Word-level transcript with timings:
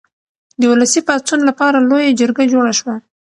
د 0.59 0.61
ولسي 0.71 1.01
پاڅون 1.07 1.39
لپاره 1.49 1.85
لویه 1.89 2.17
جرګه 2.19 2.43
جوړه 2.53 2.73
شوه. 2.79 2.95